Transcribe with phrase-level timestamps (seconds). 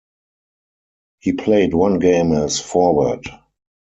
[1.19, 3.27] He played one game as forward.